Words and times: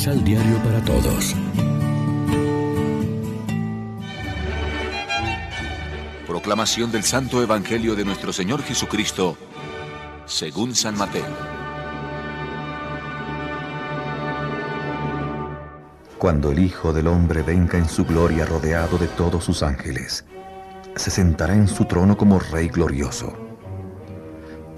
Misal 0.00 0.24
Diario 0.24 0.56
para 0.62 0.82
Todos. 0.82 1.36
Proclamación 6.26 6.90
del 6.90 7.02
Santo 7.02 7.42
Evangelio 7.42 7.94
de 7.94 8.06
nuestro 8.06 8.32
Señor 8.32 8.62
Jesucristo, 8.62 9.36
según 10.24 10.74
San 10.74 10.96
Mateo. 10.96 11.26
Cuando 16.16 16.50
el 16.52 16.60
Hijo 16.60 16.94
del 16.94 17.06
Hombre 17.06 17.42
venga 17.42 17.76
en 17.76 17.86
su 17.86 18.06
gloria 18.06 18.46
rodeado 18.46 18.96
de 18.96 19.06
todos 19.06 19.44
sus 19.44 19.62
ángeles, 19.62 20.24
se 20.96 21.10
sentará 21.10 21.52
en 21.52 21.68
su 21.68 21.84
trono 21.84 22.16
como 22.16 22.38
Rey 22.38 22.68
glorioso. 22.68 23.49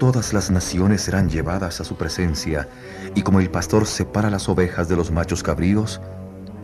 Todas 0.03 0.33
las 0.33 0.51
naciones 0.51 1.03
serán 1.03 1.29
llevadas 1.29 1.79
a 1.79 1.85
su 1.85 1.95
presencia, 1.95 2.67
y 3.15 3.21
como 3.21 3.39
el 3.39 3.49
pastor 3.49 3.85
separa 3.85 4.29
las 4.29 4.49
ovejas 4.49 4.89
de 4.89 4.97
los 4.97 5.11
machos 5.11 5.41
cabríos, 5.41 6.01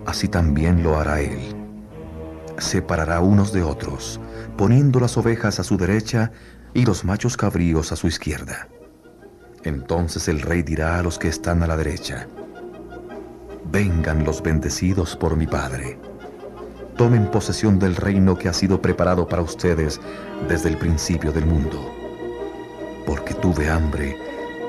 así 0.05 0.27
también 0.27 0.83
lo 0.83 0.99
hará 0.99 1.21
él. 1.21 1.39
Separará 2.57 3.21
unos 3.21 3.53
de 3.53 3.63
otros, 3.63 4.19
poniendo 4.57 4.99
las 4.99 5.15
ovejas 5.15 5.57
a 5.61 5.63
su 5.63 5.77
derecha 5.77 6.33
y 6.73 6.83
los 6.83 7.05
machos 7.05 7.37
cabríos 7.37 7.93
a 7.93 7.95
su 7.95 8.07
izquierda. 8.07 8.67
Entonces 9.63 10.27
el 10.27 10.41
rey 10.41 10.61
dirá 10.61 10.99
a 10.99 11.01
los 11.01 11.17
que 11.17 11.29
están 11.29 11.63
a 11.63 11.67
la 11.67 11.77
derecha, 11.77 12.27
Vengan 13.71 14.25
los 14.25 14.43
bendecidos 14.43 15.15
por 15.15 15.37
mi 15.37 15.47
Padre. 15.47 15.97
Tomen 16.97 17.31
posesión 17.31 17.79
del 17.79 17.95
reino 17.95 18.37
que 18.37 18.49
ha 18.49 18.53
sido 18.53 18.81
preparado 18.81 19.29
para 19.29 19.43
ustedes 19.43 20.01
desde 20.49 20.67
el 20.67 20.77
principio 20.77 21.31
del 21.31 21.45
mundo. 21.45 21.98
Porque 23.09 23.33
tuve 23.33 23.67
hambre 23.67 24.15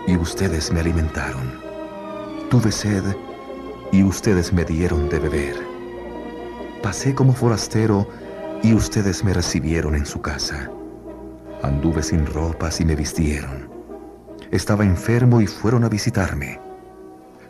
y 0.06 0.16
ustedes 0.16 0.72
me 0.72 0.80
alimentaron. 0.80 1.60
Tuve 2.48 2.72
sed 2.72 3.04
y 3.92 4.02
ustedes 4.02 4.50
me 4.54 4.64
dieron 4.64 5.10
de 5.10 5.18
beber. 5.18 5.56
Pasé 6.82 7.14
como 7.14 7.34
forastero 7.34 8.08
y 8.62 8.72
ustedes 8.72 9.22
me 9.24 9.34
recibieron 9.34 9.94
en 9.94 10.06
su 10.06 10.22
casa. 10.22 10.70
Anduve 11.62 12.02
sin 12.02 12.24
ropas 12.24 12.80
y 12.80 12.86
me 12.86 12.96
vistieron. 12.96 13.68
Estaba 14.50 14.84
enfermo 14.84 15.42
y 15.42 15.46
fueron 15.46 15.84
a 15.84 15.90
visitarme. 15.90 16.58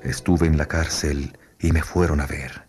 Estuve 0.02 0.48
en 0.48 0.58
la 0.58 0.66
cárcel 0.66 1.38
y 1.60 1.70
me 1.70 1.82
fueron 1.82 2.20
a 2.20 2.26
ver. 2.26 2.66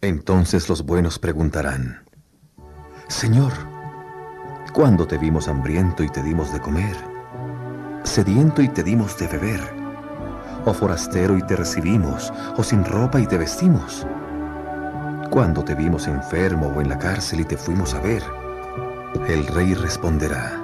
Entonces 0.00 0.68
los 0.68 0.84
buenos 0.84 1.20
preguntarán, 1.20 2.02
Señor, 3.06 3.69
¿cuándo 4.72 5.06
te 5.06 5.18
vimos 5.18 5.48
hambriento 5.48 6.02
y 6.02 6.08
te 6.08 6.22
dimos 6.22 6.52
de 6.52 6.60
comer? 6.60 6.96
Sediento 8.04 8.62
y 8.62 8.68
te 8.68 8.82
dimos 8.82 9.18
de 9.18 9.26
beber? 9.26 9.60
¿O 10.64 10.72
forastero 10.72 11.36
y 11.36 11.42
te 11.42 11.56
recibimos? 11.56 12.32
¿O 12.56 12.62
sin 12.62 12.84
ropa 12.84 13.20
y 13.20 13.26
te 13.26 13.38
vestimos? 13.38 14.06
¿Cuándo 15.30 15.64
te 15.64 15.74
vimos 15.74 16.06
enfermo 16.06 16.72
o 16.74 16.80
en 16.80 16.88
la 16.88 16.98
cárcel 16.98 17.40
y 17.40 17.44
te 17.44 17.56
fuimos 17.56 17.94
a 17.94 18.00
ver? 18.00 18.22
El 19.28 19.46
rey 19.46 19.74
responderá, 19.74 20.60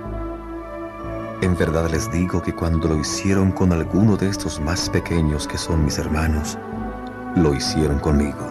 en 1.42 1.54
verdad 1.54 1.90
les 1.90 2.10
digo 2.10 2.42
que 2.42 2.54
cuando 2.54 2.88
lo 2.88 2.98
hicieron 2.98 3.52
con 3.52 3.70
alguno 3.70 4.16
de 4.16 4.28
estos 4.28 4.58
más 4.58 4.88
pequeños 4.88 5.46
que 5.46 5.58
son 5.58 5.84
mis 5.84 5.98
hermanos, 5.98 6.56
lo 7.34 7.54
hicieron 7.54 7.98
conmigo. 7.98 8.50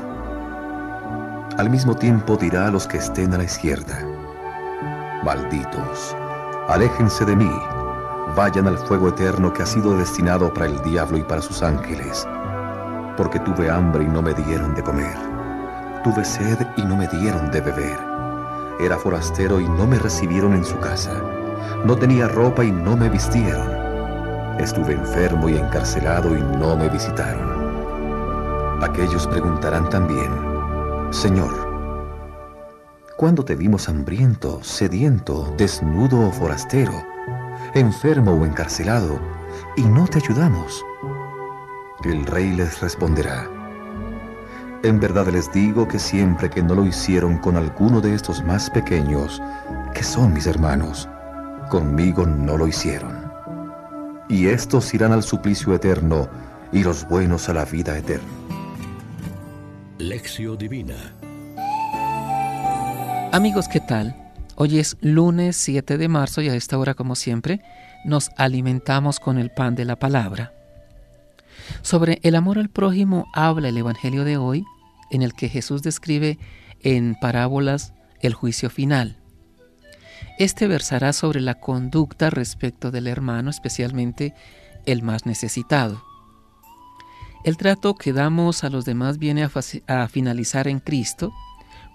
Al 1.58 1.70
mismo 1.72 1.96
tiempo 1.96 2.38
dirá 2.38 2.68
a 2.68 2.72
los 2.72 2.86
que 2.86 2.98
estén 2.98 3.34
a 3.34 3.40
la 3.40 3.46
izquierda, 3.46 4.06
Malditos, 5.26 6.16
aléjense 6.70 7.26
de 7.26 7.36
mí, 7.36 7.52
vayan 8.36 8.68
al 8.68 8.78
fuego 8.78 9.10
eterno 9.10 9.52
que 9.52 9.64
ha 9.64 9.66
sido 9.66 9.98
destinado 9.98 10.54
para 10.54 10.68
el 10.68 10.80
diablo 10.84 11.18
y 11.18 11.24
para 11.24 11.42
sus 11.42 11.64
ángeles, 11.64 12.28
porque 13.18 13.40
tuve 13.40 13.68
hambre 13.68 14.04
y 14.04 14.08
no 14.08 14.22
me 14.22 14.36
dieron 14.36 14.76
de 14.76 14.84
comer, 14.84 15.18
tuve 16.04 16.24
sed 16.24 16.60
y 16.78 16.84
no 16.84 16.96
me 16.96 17.08
dieron 17.08 17.50
de 17.50 17.60
beber, 17.60 18.00
era 18.80 19.00
forastero 19.00 19.60
y 19.60 19.68
no 19.68 19.88
me 19.88 19.98
recibieron 19.98 20.54
en 20.54 20.64
su 20.64 20.78
casa. 20.80 21.14
No 21.86 21.96
tenía 21.96 22.28
ropa 22.28 22.64
y 22.64 22.72
no 22.72 22.96
me 22.96 23.10
vistieron. 23.10 23.68
Estuve 24.60 24.94
enfermo 24.94 25.50
y 25.50 25.58
encarcelado 25.58 26.38
y 26.38 26.42
no 26.42 26.78
me 26.78 26.88
visitaron. 26.88 28.84
Aquellos 28.84 29.26
preguntarán 29.26 29.90
también, 29.90 30.32
Señor, 31.10 31.65
¿cuándo 33.18 33.46
te 33.46 33.56
vimos 33.56 33.88
hambriento, 33.90 34.64
sediento, 34.64 35.54
desnudo 35.58 36.28
o 36.28 36.32
forastero, 36.32 36.94
enfermo 37.74 38.34
o 38.34 38.46
encarcelado, 38.46 39.20
y 39.78 39.84
no 39.84 40.08
te 40.08 40.20
ayudamos? 40.20 40.84
El 42.04 42.26
rey 42.26 42.52
les 42.52 42.82
responderá, 42.82 43.50
en 44.86 45.00
verdad 45.00 45.28
les 45.30 45.52
digo 45.52 45.88
que 45.88 45.98
siempre 45.98 46.48
que 46.48 46.62
no 46.62 46.76
lo 46.76 46.86
hicieron 46.86 47.40
con 47.40 47.58
alguno 47.58 48.02
de 48.02 48.14
estos 48.14 48.44
más 48.44 48.70
pequeños, 48.70 49.42
que 49.96 50.04
son 50.04 50.32
mis 50.32 50.46
hermanos, 50.46 51.10
conmigo 51.72 52.26
no 52.26 52.56
lo 52.56 52.68
hicieron. 52.68 53.32
Y 54.30 54.46
estos 54.46 54.94
irán 54.94 55.12
al 55.12 55.24
suplicio 55.24 55.74
eterno 55.74 56.28
y 56.72 56.84
los 56.84 57.08
buenos 57.08 57.50
a 57.50 57.56
la 57.56 57.66
vida 57.66 57.98
eterna. 57.98 58.28
Lección 59.98 60.56
Divina 60.58 61.15
Amigos, 63.32 63.68
¿qué 63.68 63.80
tal? 63.80 64.16
Hoy 64.56 64.80
es 64.80 64.98
lunes 65.02 65.58
7 65.58 65.98
de 65.98 66.08
marzo 66.08 66.42
y 66.42 66.50
a 66.50 66.56
esta 66.56 66.78
hora, 66.78 66.94
como 66.94 67.16
siempre, 67.16 67.62
nos 68.06 68.30
alimentamos 68.38 69.20
con 69.20 69.38
el 69.38 69.52
pan 69.52 69.76
de 69.76 69.86
la 69.86 69.98
palabra. 69.98 70.54
Sobre 71.82 72.20
el 72.24 72.36
amor 72.36 72.58
al 72.58 72.70
prójimo 72.70 73.26
habla 73.34 73.70
el 73.70 73.78
Evangelio 73.78 74.24
de 74.24 74.38
hoy, 74.38 74.64
en 75.12 75.22
el 75.22 75.34
que 75.34 75.50
Jesús 75.50 75.82
describe 75.82 76.40
en 76.82 77.16
parábolas 77.16 77.94
el 78.22 78.34
juicio 78.34 78.70
final. 78.70 79.18
Este 80.38 80.68
versará 80.68 81.14
sobre 81.14 81.42
la 81.42 81.56
conducta 81.56 82.30
respecto 82.30 82.92
del 82.92 83.08
hermano, 83.08 83.50
especialmente 83.50 84.34
el 84.86 85.02
más 85.02 85.26
necesitado. 85.26 86.04
El 87.46 87.58
trato 87.58 87.94
que 87.94 88.12
damos 88.12 88.64
a 88.64 88.70
los 88.70 88.86
demás 88.86 89.20
viene 89.20 89.48
a, 89.88 90.08
finalizar 90.08 90.68
en 90.68 90.80
Cristo 90.80 91.32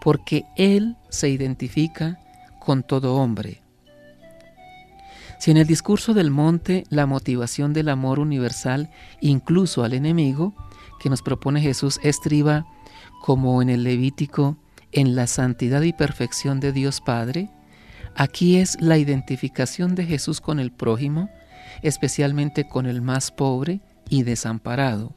porque 0.00 0.44
Él 0.56 0.96
se 1.08 1.28
identifica 1.28 2.18
con 2.58 2.82
todo 2.82 3.16
hombre. 3.16 3.62
Si 5.38 5.50
en 5.50 5.56
el 5.56 5.66
discurso 5.66 6.12
del 6.12 6.30
monte 6.30 6.84
la 6.90 7.06
motivación 7.06 7.72
del 7.72 7.88
amor 7.88 8.18
universal, 8.18 8.90
incluso 9.20 9.84
al 9.84 9.94
enemigo, 9.94 10.54
que 10.98 11.08
nos 11.08 11.22
propone 11.22 11.62
Jesús, 11.62 11.98
estriba, 12.02 12.66
como 13.22 13.62
en 13.62 13.70
el 13.70 13.84
Levítico, 13.84 14.58
en 14.92 15.14
la 15.14 15.26
santidad 15.26 15.82
y 15.82 15.92
perfección 15.92 16.60
de 16.60 16.72
Dios 16.72 17.00
Padre, 17.00 17.50
Aquí 18.14 18.58
es 18.58 18.80
la 18.80 18.98
identificación 18.98 19.94
de 19.94 20.04
Jesús 20.04 20.40
con 20.40 20.60
el 20.60 20.72
prójimo, 20.72 21.30
especialmente 21.82 22.68
con 22.68 22.86
el 22.86 23.02
más 23.02 23.30
pobre 23.30 23.80
y 24.08 24.24
desamparado. 24.24 25.14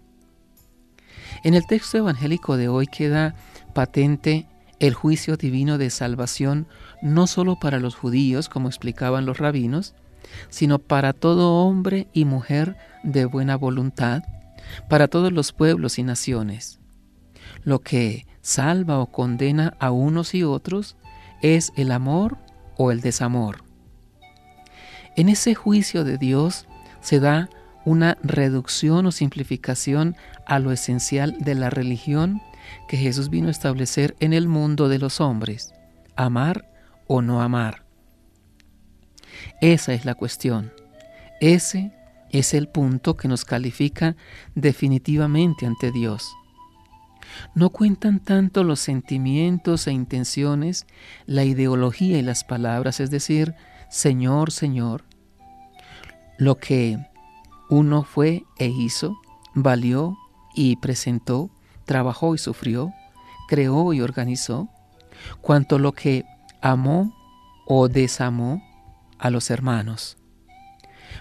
En 1.43 1.55
el 1.55 1.65
texto 1.65 1.97
evangélico 1.97 2.57
de 2.57 2.67
hoy 2.67 2.87
queda 2.87 3.35
patente 3.73 4.47
el 4.83 4.95
juicio 4.95 5.37
divino 5.37 5.77
de 5.77 5.89
salvación 5.89 6.67
no 7.01 7.25
solo 7.25 7.57
para 7.57 7.79
los 7.79 7.95
judíos, 7.95 8.49
como 8.49 8.67
explicaban 8.67 9.25
los 9.25 9.37
rabinos, 9.37 9.95
sino 10.49 10.77
para 10.77 11.13
todo 11.13 11.63
hombre 11.63 12.09
y 12.11 12.25
mujer 12.25 12.75
de 13.01 13.23
buena 13.23 13.55
voluntad, 13.55 14.23
para 14.89 15.07
todos 15.07 15.31
los 15.31 15.53
pueblos 15.53 15.99
y 15.99 16.03
naciones. 16.03 16.81
Lo 17.63 17.79
que 17.79 18.27
salva 18.41 18.99
o 18.99 19.05
condena 19.05 19.77
a 19.79 19.91
unos 19.91 20.35
y 20.35 20.43
otros 20.43 20.97
es 21.41 21.71
el 21.77 21.89
amor 21.89 22.37
o 22.75 22.91
el 22.91 22.99
desamor. 22.99 23.63
En 25.15 25.29
ese 25.29 25.55
juicio 25.55 26.03
de 26.03 26.17
Dios 26.17 26.67
se 26.99 27.21
da 27.21 27.49
una 27.85 28.17
reducción 28.21 29.05
o 29.05 29.13
simplificación 29.13 30.17
a 30.45 30.59
lo 30.59 30.73
esencial 30.73 31.37
de 31.39 31.55
la 31.55 31.69
religión 31.69 32.41
que 32.87 32.97
Jesús 32.97 33.29
vino 33.29 33.47
a 33.47 33.51
establecer 33.51 34.15
en 34.19 34.33
el 34.33 34.47
mundo 34.47 34.89
de 34.89 34.99
los 34.99 35.21
hombres, 35.21 35.73
amar 36.15 36.69
o 37.07 37.21
no 37.21 37.41
amar. 37.41 37.85
Esa 39.61 39.93
es 39.93 40.05
la 40.05 40.15
cuestión. 40.15 40.71
Ese 41.41 41.91
es 42.29 42.53
el 42.53 42.67
punto 42.67 43.15
que 43.15 43.27
nos 43.27 43.45
califica 43.45 44.15
definitivamente 44.55 45.65
ante 45.65 45.91
Dios. 45.91 46.33
No 47.55 47.69
cuentan 47.69 48.19
tanto 48.19 48.63
los 48.63 48.79
sentimientos 48.79 49.87
e 49.87 49.91
intenciones, 49.91 50.85
la 51.25 51.43
ideología 51.43 52.17
y 52.17 52.21
las 52.21 52.43
palabras, 52.43 52.99
es 52.99 53.09
decir, 53.11 53.55
Señor, 53.89 54.51
Señor. 54.51 55.05
Lo 56.37 56.57
que 56.57 56.97
uno 57.69 58.03
fue 58.03 58.43
e 58.57 58.67
hizo, 58.67 59.19
valió 59.53 60.17
y 60.55 60.75
presentó, 60.77 61.49
trabajó 61.85 62.35
y 62.35 62.37
sufrió, 62.37 62.93
creó 63.47 63.93
y 63.93 64.01
organizó, 64.01 64.69
cuanto 65.41 65.79
lo 65.79 65.91
que 65.93 66.25
amó 66.61 67.13
o 67.65 67.87
desamó 67.87 68.61
a 69.19 69.29
los 69.29 69.49
hermanos. 69.49 70.17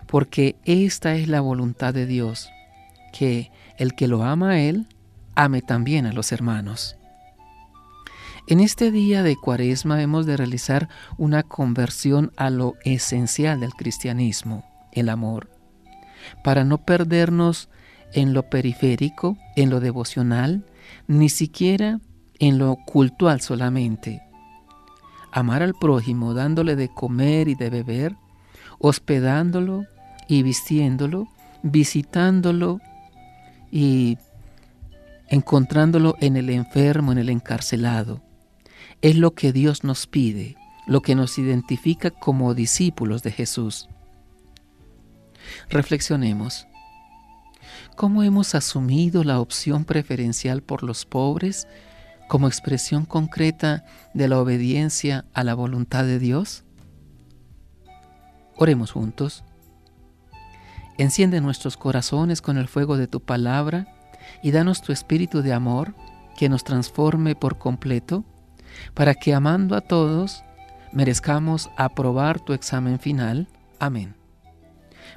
Porque 0.07 0.57
esta 0.65 1.15
es 1.15 1.29
la 1.29 1.41
voluntad 1.41 1.95
de 1.95 2.07
Dios, 2.07 2.51
que 3.13 3.51
el 3.77 3.95
que 3.95 4.09
lo 4.09 4.25
ama 4.25 4.51
a 4.51 4.59
Él, 4.61 4.87
ame 5.35 5.63
también 5.63 6.07
a 6.07 6.13
los 6.13 6.33
hermanos. 6.33 6.97
En 8.49 8.59
este 8.59 8.91
día 8.91 9.23
de 9.23 9.37
Cuaresma 9.37 10.03
hemos 10.03 10.27
de 10.27 10.37
realizar 10.37 10.89
una 11.17 11.45
conversión 11.45 12.33
a 12.37 12.51
lo 12.51 12.75
esencial 12.85 13.61
del 13.61 13.73
cristianismo, 13.73 14.65
el 14.91 15.09
amor, 15.09 15.49
para 16.43 16.65
no 16.65 16.79
perdernos 16.79 17.69
en 18.13 18.35
lo 18.35 18.49
periférico, 18.49 19.37
en 19.57 19.71
lo 19.71 19.81
devocional, 19.81 20.65
ni 21.07 21.29
siquiera 21.29 22.01
en 22.39 22.59
lo 22.59 22.77
cultual 22.77 23.41
solamente. 23.41 24.23
Amar 25.31 25.63
al 25.63 25.75
prójimo 25.75 26.35
dándole 26.35 26.77
de 26.77 26.89
comer 26.89 27.49
y 27.49 27.55
de 27.55 27.71
beber, 27.71 28.17
hospedándolo 28.79 29.87
y 30.29 30.43
vistiéndolo, 30.43 31.29
visitándolo 31.63 32.81
y 33.71 34.19
encontrándolo 35.29 36.17
en 36.21 36.37
el 36.37 36.51
enfermo, 36.51 37.13
en 37.13 37.19
el 37.19 37.31
encarcelado. 37.31 38.21
Es 39.01 39.17
lo 39.17 39.35
que 39.35 39.53
Dios 39.53 39.85
nos 39.85 40.07
pide, 40.07 40.57
lo 40.87 41.01
que 41.01 41.15
nos 41.15 41.39
identifica 41.39 42.11
como 42.11 42.55
discípulos 42.55 43.23
de 43.23 43.31
Jesús. 43.31 43.89
Reflexionemos. 45.71 46.67
¿Cómo 47.97 48.23
hemos 48.23 48.55
asumido 48.55 49.25
la 49.25 49.41
opción 49.41 49.85
preferencial 49.85 50.63
por 50.63 50.83
los 50.83 51.05
pobres 51.05 51.67
como 52.29 52.49
expresión 52.49 53.05
concreta 53.05 53.85
de 54.15 54.29
la 54.29 54.41
obediencia 54.41 55.25
a 55.35 55.45
la 55.45 55.55
voluntad 55.55 56.05
de 56.05 56.19
Dios? 56.19 56.65
Oremos 58.57 58.93
juntos. 58.93 59.45
Enciende 60.99 61.41
nuestros 61.41 61.77
corazones 61.77 62.43
con 62.43 62.59
el 62.59 62.69
fuego 62.69 62.97
de 62.97 63.07
tu 63.07 63.21
palabra 63.21 63.87
y 64.43 64.51
danos 64.51 64.83
tu 64.83 64.93
espíritu 64.93 65.43
de 65.43 65.53
amor 65.53 65.95
que 66.37 66.49
nos 66.49 66.65
transforme 66.65 67.35
por 67.35 67.59
completo, 67.59 68.25
para 68.95 69.15
que 69.15 69.35
amando 69.35 69.77
a 69.77 69.81
todos 69.81 70.45
merezcamos 70.93 71.71
aprobar 71.77 72.41
tu 72.41 72.53
examen 72.53 72.99
final. 72.99 73.49
Amén. 73.79 74.22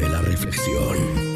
Vive 0.00 0.12
la 0.12 0.22
reflexión. 0.22 1.29